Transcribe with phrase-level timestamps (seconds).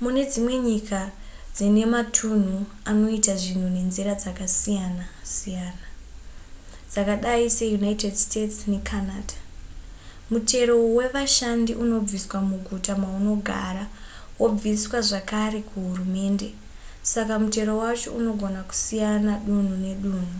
[0.00, 1.00] mune dzimwe nyika
[1.56, 2.56] dzine matunhu
[2.90, 5.86] anoita zvinhu nenzira dzakasiyana-siyana
[6.92, 9.36] dzakadai seunited states necanada
[10.32, 13.84] mutero wevashandi unobviswa muguta maunogara
[14.40, 16.48] wobviswa zvakare kuhurumende
[17.12, 20.38] saka mutero wacho unogona kusiyana dunhu nedunhu